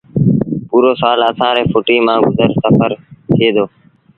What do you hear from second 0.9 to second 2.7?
سآل اسآݩ رو ڦُٽيٚ مآݩ گزر